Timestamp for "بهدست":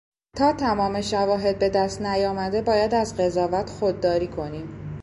1.59-2.01